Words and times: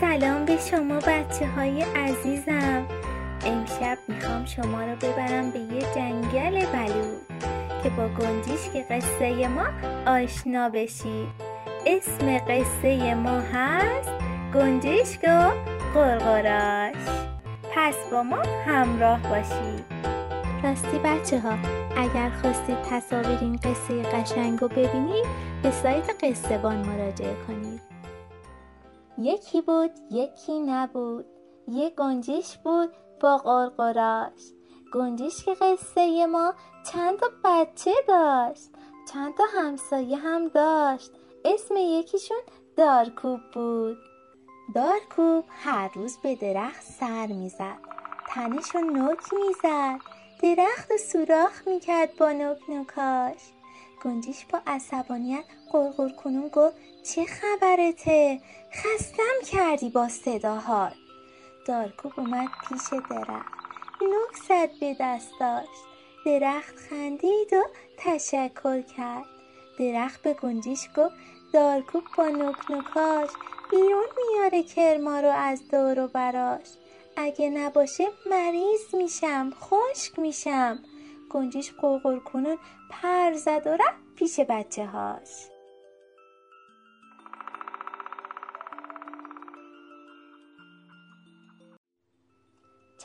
سلام 0.00 0.44
به 0.44 0.56
شما 0.70 0.98
بچه 0.98 1.46
های 1.56 1.82
عزیزم. 1.82 2.86
امشب 3.46 3.98
می‌خوام 4.08 4.44
شما 4.44 4.82
رو 4.84 4.96
ببرم 4.96 5.50
به 5.50 5.58
یه 5.58 5.82
جنگل 5.94 6.66
بلود. 6.66 7.63
که 7.84 7.90
با 7.90 8.08
گنجیش 8.08 8.68
که 8.72 8.82
قصه 8.90 9.48
ما 9.48 9.66
آشنا 10.06 10.68
بشید 10.68 11.28
اسم 11.86 12.38
قصه 12.38 13.14
ما 13.14 13.40
هست 13.40 14.10
گنجشک 14.54 15.20
و 15.24 15.50
قرقراش 15.94 16.94
پس 17.72 17.94
با 18.12 18.22
ما 18.22 18.42
همراه 18.66 19.20
باشید 19.22 19.84
راستی 20.62 20.98
بچه 20.98 21.40
ها 21.40 21.58
اگر 21.96 22.30
خواستید 22.30 22.82
تصاویر 22.90 23.38
این 23.40 23.56
قصه 23.56 24.02
قشنگ 24.02 24.60
رو 24.60 24.68
ببینید 24.68 25.26
به 25.62 25.70
سایت 25.70 26.24
قصه 26.24 26.58
بان 26.58 26.76
مراجعه 26.76 27.36
کنید. 27.46 27.80
یکی 29.18 29.60
بود 29.60 29.90
یکی 30.10 30.60
نبود. 30.60 31.26
یه 31.68 31.90
گنجش 31.90 32.58
بود 32.64 32.90
با 33.20 33.36
قرقراش 33.36 34.53
گنجش 34.94 35.44
که 35.44 35.54
قصه 35.54 36.26
ما 36.26 36.54
چند 36.92 37.18
تا 37.18 37.26
بچه 37.44 37.94
داشت. 38.08 38.70
چند 39.12 39.34
تا 39.34 39.44
همسایه 39.56 40.16
هم 40.16 40.48
داشت. 40.48 41.10
اسم 41.44 41.74
یکیشون 41.76 42.40
دارکوب 42.76 43.40
بود. 43.54 43.98
دارکوب 44.74 45.44
هر 45.48 45.90
روز 45.94 46.18
به 46.22 46.34
درخت 46.34 46.82
سر 46.82 47.26
می‌زد. 47.26 47.78
تنشو 48.28 48.78
نوک 48.78 49.18
می‌زد. 49.32 50.00
درخت 50.42 50.90
و 50.90 50.96
سوراخ 50.96 51.68
می‌کرد 51.68 52.16
با 52.16 52.32
نوک 52.32 52.58
نوکاش. 52.68 53.42
گنجیش 54.04 54.44
با 54.44 54.60
عصبانیت 54.66 55.44
قرقر 55.72 56.08
کنون 56.08 56.48
گفت 56.48 56.76
چه 57.02 57.24
خبرته؟ 57.24 58.40
خستم 58.72 59.46
کردی 59.52 59.90
با 59.90 60.08
صداهات. 60.08 60.94
دارکوب 61.66 62.12
اومد 62.16 62.48
پیش 62.68 63.00
درخت. 63.10 63.53
نوک 64.04 64.36
زد 64.48 64.70
به 64.80 64.96
دستاش 65.00 65.68
درخت 66.26 66.76
خندید 66.76 67.52
و 67.52 67.62
تشکر 67.98 68.82
کرد. 68.82 69.24
درخت 69.78 70.22
به 70.22 70.34
گنجیش 70.34 70.88
گفت 70.96 71.14
دارکوب 71.52 72.02
با 72.18 72.28
نوک 72.28 72.70
نوکاش 72.70 73.30
بیرون 73.70 74.06
میاره 74.16 74.62
کرما 74.62 75.20
رو 75.20 75.30
از 75.30 75.68
دور 75.68 75.98
و 75.98 76.08
براش. 76.08 76.66
اگه 77.16 77.50
نباشه 77.50 78.04
مریض 78.30 78.94
میشم 78.94 79.52
خشک 79.60 80.18
میشم. 80.18 80.78
گنجیش 81.30 81.72
قرقر 81.72 82.18
کنون 82.18 82.58
پر 82.90 83.32
زد 83.32 83.66
و 83.66 83.70
رفت 83.70 84.14
پیش 84.16 84.40
بچه 84.40 84.86
هاش 84.86 85.53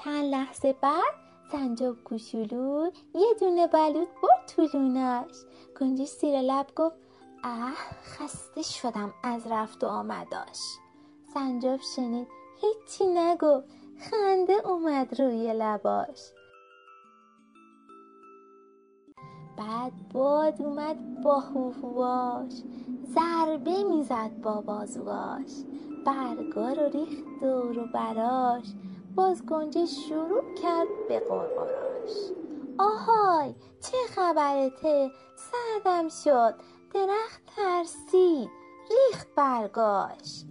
چند 0.04 0.26
لحظه 0.26 0.76
بعد 0.82 1.14
سنجاب 1.52 2.04
کوچولو 2.04 2.92
یه 3.16 3.34
دونه 3.40 3.68
بلود 3.68 4.08
برد 4.24 4.46
تو 4.48 4.78
لونش. 4.78 5.36
گنجیش 5.80 6.10
سیر 6.10 6.42
لب 6.42 6.68
گفت 6.76 6.96
اه 7.44 7.74
خسته 8.04 8.62
شدم 8.62 9.14
از 9.24 9.48
رفت 9.48 9.84
و 9.84 9.88
آمداش. 9.88 10.60
سنجاب 11.34 11.80
شنید 11.96 12.28
هیچی 12.62 13.06
نگفت 13.06 13.68
خنده 14.00 14.68
اومد 14.68 15.22
روی 15.22 15.54
لباش. 15.54 16.20
بعد 19.58 19.94
باد 20.14 20.62
اومد 20.62 21.22
با 21.22 21.40
هوهواش 21.40 22.54
ضربه 23.06 23.84
می‌زد 23.84 24.32
با 24.44 24.62
بازواش 24.62 25.52
برگا 26.06 26.70
رو 26.70 26.90
ریخت 26.90 27.24
دور 27.42 27.80
و 27.80 27.88
براش. 27.94 28.66
باز 29.20 29.46
گنجه 29.46 29.86
شروع 29.86 30.54
کرد 30.64 30.88
به 31.08 31.20
قرقراش 31.20 32.32
آهای 32.78 33.56
چه 33.82 33.98
خبرته؟ 34.16 35.12
سردم 35.36 36.10
شد. 36.10 36.56
درخت 36.94 37.42
ترسید. 37.56 38.50
ریخت 38.90 39.28
برگاش. 39.36 40.44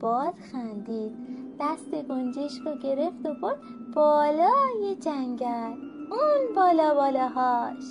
باد 0.00 0.34
خندید. 0.52 1.16
دست 1.60 1.90
گنجشک 1.90 2.62
رو 2.62 2.76
گرفت 2.76 3.26
و 3.26 3.34
برد 3.34 3.60
بالای 3.94 4.96
جنگل. 5.00 5.74
اون 6.10 6.54
بالا 6.56 6.94
بالاهاش. 6.94 7.84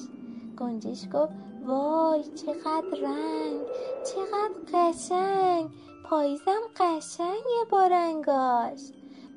گنجش 0.57 1.05
گفت 1.13 1.33
وای 1.65 2.23
چقدر 2.23 2.99
رنگ 3.01 3.61
چقدر 4.05 4.53
قشنگ. 4.73 5.69
پاییزم 6.09 6.61
قشنگه 6.79 7.65
با 7.71 7.87
رنگاش. 7.87 8.79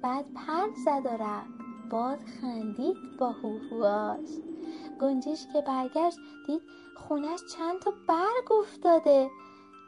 بعد 0.03 0.27
پر 0.35 0.69
زد 0.85 1.07
و 1.07 1.23
رفت. 1.23 1.69
باد 1.91 2.19
خندید 2.41 2.97
با 3.19 3.31
هوهواش 3.31 4.29
گنجش 5.01 5.47
که 5.53 5.61
برگشت 5.61 6.19
دید 6.47 6.63
خونش 6.97 7.41
چند 7.57 7.79
تا 7.81 7.93
برگ 8.09 8.53
افتاده. 8.53 9.31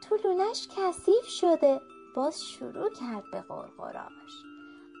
تو 0.01 0.17
لونش 0.23 0.67
کثیف 0.77 1.25
شده. 1.25 1.81
باز 2.15 2.41
شروع 2.41 2.89
کرد 2.89 3.23
به 3.31 3.41
قرقراش 3.41 4.43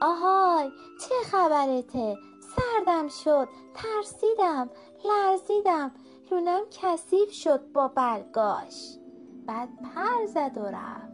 آهای 0.01 0.71
چه 0.99 1.15
خبرته؟ 1.31 2.17
سردم 2.39 3.07
شد. 3.07 3.47
ترسیدم. 3.73 4.69
لرزیدم. 5.05 5.91
لونم 6.31 6.61
کثیف 6.71 7.31
شد 7.31 7.71
با 7.73 7.87
برگاش. 7.87 8.97
بعد 9.45 9.69
پر 9.81 10.25
زد 10.25 10.57
و 10.57 10.65
رفت. 10.65 11.11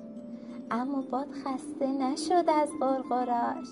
اما 0.72 1.02
باد 1.02 1.32
خسته 1.32 1.88
نشد 1.88 2.50
از 2.50 2.70
قرقراش 2.80 3.68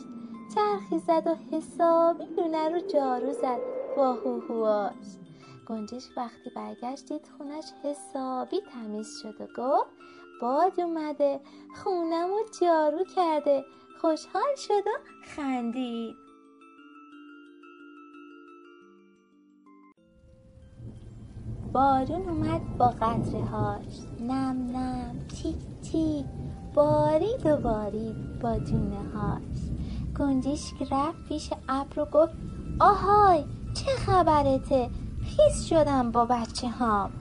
چرخی 0.56 1.00
زد 1.00 1.28
و 1.28 1.36
حسابی 1.52 2.26
لونه 2.26 2.70
رو 2.70 2.80
جارو 2.80 3.34
زد. 3.34 3.60
با 3.98 4.14
هوهواش 4.14 5.06
گنجش 5.68 6.04
وقتی 6.18 6.50
برگشتید 6.56 7.22
خونش 7.38 7.66
حسابی 7.84 8.62
تمیز 8.62 9.20
شد 9.22 9.42
و 9.42 9.48
گفت 9.58 9.90
باد 10.42 10.80
اومده 10.80 11.40
خونم 11.84 12.28
رو 12.30 12.40
جارو 12.62 13.04
کرده. 13.16 13.66
خوشحال 14.02 14.56
شد 14.58 14.88
و 14.88 14.92
خندید. 15.36 16.16
بارون 21.74 22.30
اومد 22.30 22.78
با 22.78 22.88
قطره 22.88 23.42
هاش 23.42 24.00
نم 24.20 24.78
نم 24.78 25.26
تیک 25.28 25.56
تیک 25.92 26.26
بارید 26.76 27.46
و 27.46 27.58
بارید 27.58 28.40
با 28.40 28.60
جونه 28.60 29.00
هاش 29.14 29.75
گنجشک 30.20 30.76
رفت 30.92 31.24
پیش 31.28 31.50
ابر 31.70 32.00
و 32.00 32.06
گفت 32.06 32.34
آهای 32.80 33.44
چه 33.74 33.92
خبرته؟ 33.92 34.90
خیس 35.24 35.66
شدم 35.66 36.12
با 36.12 36.26
بچه 36.26 36.70
هام 36.70 37.12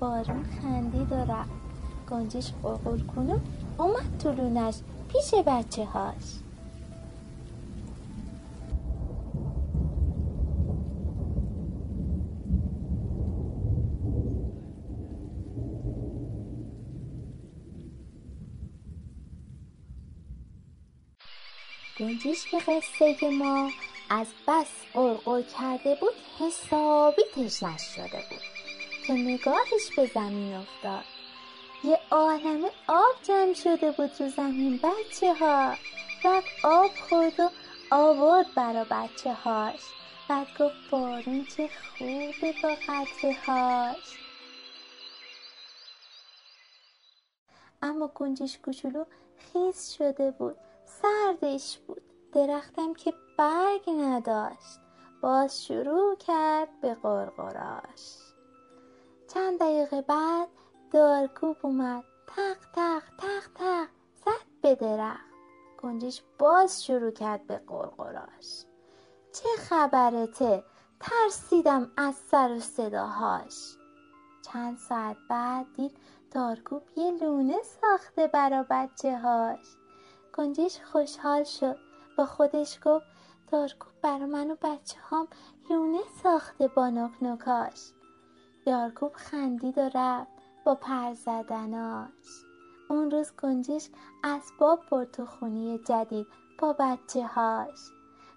بارون 0.00 0.44
خندید 0.44 1.12
و 1.12 1.14
رفت. 1.14 1.50
گنجش 2.10 2.52
قرقر 2.62 2.98
کنون 2.98 3.40
اومد 3.78 4.18
تو 4.18 4.32
لونش 4.32 4.74
پیش 5.08 5.34
بچه 5.46 5.84
هاش 5.84 6.47
گنجش 22.24 22.46
که 22.46 22.58
قصه 22.58 23.30
ما 23.30 23.70
از 24.10 24.26
بس 24.48 24.70
قرقر 24.94 25.42
کرده 25.42 25.94
بود 25.94 26.14
حسابی 26.38 27.22
تشنش 27.34 27.82
شده 27.82 28.24
بود 28.30 28.40
که 29.06 29.12
نگاهش 29.12 29.90
به 29.96 30.10
زمین 30.14 30.54
افتاد. 30.54 31.04
یه 31.84 31.98
عالم 32.10 32.64
آب 32.86 33.22
جمع 33.22 33.54
شده 33.54 33.90
بود 33.90 34.06
تو 34.06 34.28
زمین 34.28 34.80
بچه 34.82 35.34
ها 35.34 35.74
رفت 36.24 36.64
آب 36.64 36.90
خورد 37.08 37.40
و 37.40 37.50
آورد 37.90 38.54
برا 38.54 38.86
بچه 38.90 39.32
هاش 39.32 39.80
بعد 40.28 40.46
گفت 40.58 40.90
بارون 40.90 41.44
چه 41.56 41.70
خوبه 41.98 42.54
با 42.62 42.74
قطره 42.88 43.36
هاش 43.46 44.18
اما 47.82 48.10
گنجش 48.14 48.58
کوچولو 48.58 49.04
خیس 49.52 49.92
شده 49.92 50.30
بود. 50.30 50.56
سردش 50.84 51.78
بود. 51.86 52.07
درختم 52.32 52.94
که 52.94 53.14
برگ 53.38 53.90
نداشت. 53.90 54.80
باز 55.20 55.64
شروع 55.64 56.16
کرد 56.16 56.80
به 56.80 56.94
قرقراش 56.94 58.16
چند 59.28 59.58
دقیقه 59.58 60.02
بعد 60.02 60.48
دارکوب 60.92 61.56
اومد. 61.62 62.04
تق 62.26 62.58
تق 62.72 63.02
تق 63.18 63.52
تق 63.54 63.88
زد 64.24 64.46
به 64.62 64.74
درخت. 64.74 65.28
گنجش 65.82 66.22
باز 66.38 66.84
شروع 66.84 67.10
کرد 67.10 67.46
به 67.46 67.56
قرقراش 67.56 68.64
چه 69.32 69.48
خبرته؟ 69.58 70.64
ترسیدم 71.00 71.92
از 71.96 72.14
سر 72.14 72.52
و 72.52 72.60
صداهاش. 72.60 73.76
چند 74.42 74.78
ساعت 74.78 75.16
بعد 75.30 75.66
دید 75.76 75.96
دارکوب 76.30 76.82
یه 76.96 77.10
لونه 77.10 77.62
ساخته 77.62 78.26
برا 78.26 78.66
بچه 78.70 79.18
هاش 79.18 79.66
گنجش 80.34 80.80
خوشحال 80.92 81.44
شد. 81.44 81.87
با 82.18 82.26
خودش 82.26 82.78
گفت 82.84 83.06
دارکوب 83.52 83.92
برا 84.02 84.26
من 84.26 84.50
و 84.50 84.56
بچه 84.62 85.00
هام 85.00 85.28
لونه 85.70 85.98
ساخته 86.22 86.68
با 86.68 86.90
نک 86.90 87.22
نکاش 87.22 87.92
دارکوب 88.66 89.12
خندید 89.14 89.78
و 89.78 89.90
رفت 89.94 90.30
با 90.64 90.74
پر 90.74 91.14
زدناش. 91.14 92.44
اون 92.90 93.10
روز 93.10 93.32
گنجش 93.42 93.88
اسباب 94.24 94.80
برد 94.90 95.10
تو 95.10 95.26
خونه 95.26 95.78
جدید 95.78 96.26
با 96.58 96.72
بچه 96.72 97.26
هاش 97.26 97.78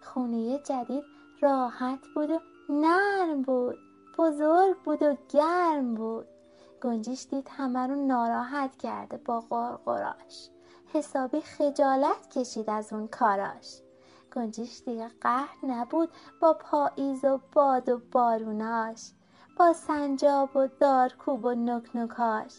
خونه 0.02 0.60
جدید 0.60 1.04
راحت 1.42 2.00
بود 2.16 2.30
و 2.30 2.40
نرم 2.70 3.42
بود 3.42 3.78
بزرگ 4.18 4.78
بود 4.78 5.04
و 5.04 5.16
گرم 5.30 5.96
بود. 5.96 6.28
گنجش 6.84 7.28
دید 7.30 7.50
همه 7.52 7.88
رو 7.88 8.06
ناراحت 8.06 8.78
کرده 8.78 9.18
با 9.18 9.40
قرقراش 9.40 10.50
حسابی 10.94 11.42
خجالت 11.42 12.30
کشید 12.30 12.70
از 12.70 12.94
اون 12.94 13.08
کاراش. 13.08 13.82
گنجش 14.36 14.82
دیگه 14.86 15.12
قهر 15.22 15.58
نبود 15.64 16.10
با 16.42 16.54
پاییز 16.54 17.26
و 17.26 17.40
باد 17.54 17.90
و 17.90 18.02
باروناش 18.12 19.12
با 19.58 19.74
سنجاب 19.74 20.56
و 20.56 20.68
دارکوب 20.80 21.46
و 21.46 21.52
نکنکاش. 21.52 22.52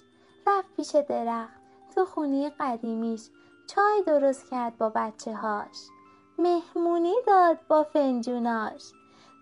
رفت 0.47 0.77
پیش 0.77 0.91
درخت 1.09 1.61
تو 1.95 2.05
خونی 2.05 2.51
قدیمیش 2.61 3.29
چای 3.67 4.03
درست 4.07 4.51
کرد 4.51 4.79
با 4.79 4.89
بچه 4.89 5.35
هاش 5.35 5.89
مهمونی 6.39 7.15
داد 7.27 7.59
با 7.69 7.85
فنجوناش. 7.85 8.93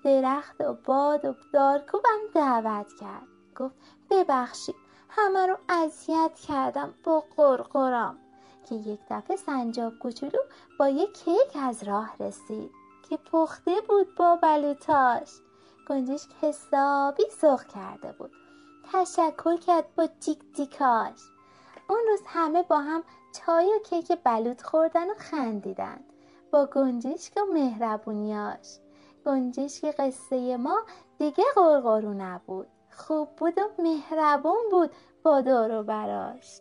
درخت 0.05 0.61
و 0.61 0.77
باد 0.85 1.25
و 1.25 1.35
دارکوبم 1.53 2.21
دعوت 2.35 2.93
کرد. 3.01 3.27
گفت 3.57 3.75
ببخشید 4.11 4.77
همه 5.09 5.47
رو 5.47 5.57
اذیت 5.69 6.35
کردم 6.35 6.95
با 7.05 7.25
قرقرام. 7.37 8.19
که 8.69 8.75
یک 8.75 9.01
دفعه 9.11 9.37
سنجاب 9.37 9.99
کوچولو 9.99 10.39
با 10.79 10.89
یک 10.89 11.13
کیک 11.13 11.57
از 11.63 11.83
راه 11.83 12.17
رسید 12.21 12.71
که 13.09 13.17
پخته 13.17 13.81
بود 13.89 14.15
با 14.15 14.37
بلوتاش 14.37 15.31
گنجش 15.89 16.27
حسابی 16.41 17.23
سرخ 17.41 17.65
کرده 17.67 18.13
بود. 18.13 18.31
تشکر 18.93 19.57
کرد 19.57 19.95
با 19.97 20.07
تیک 20.07 20.39
تیکاش. 20.57 21.21
اون 21.89 22.01
روز 22.09 22.21
همه 22.27 22.63
با 22.63 22.79
هم 22.79 23.03
چای 23.33 23.75
و 23.75 23.79
کیک 23.79 24.13
بلوط 24.25 24.63
خوردن 24.63 25.11
و 25.11 25.15
خندیدن. 25.15 26.01
با 26.51 26.67
گنجشک 26.67 27.37
و 27.37 27.53
مهربونیاش. 27.53 28.79
گنجشک 29.27 29.95
قصه 29.99 30.57
ما 30.57 30.83
دیگه 31.19 31.45
قرقرو 31.55 32.15
نبود. 32.15 32.67
خوب 32.91 33.29
بود 33.37 33.59
و 33.59 33.83
مهربون 33.83 34.63
بود 34.71 34.91
با 35.23 35.41
دور 35.41 35.71
و 35.71 35.83
براش. 35.83 36.61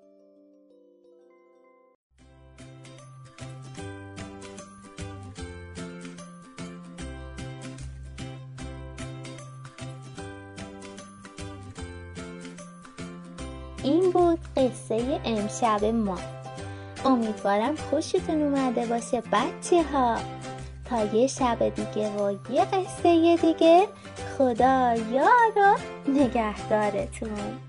این 13.83 14.11
بود 14.11 14.39
قصه 14.57 15.19
امشب 15.25 15.85
ما. 15.85 16.17
امیدوارم 17.05 17.75
خوشتون 17.75 18.41
اومده 18.41 18.85
باشه 18.85 19.23
بچه 19.31 19.83
ها 19.83 20.17
تا 20.85 21.05
یه 21.05 21.27
شب 21.27 21.69
دیگه 21.69 22.09
و 22.09 22.31
یه 22.51 22.65
قصه 22.65 23.37
دیگه 23.41 23.87
خدا 24.37 24.93
یاد 25.11 25.57
و 25.57 25.75
نگهدارتون. 26.11 27.69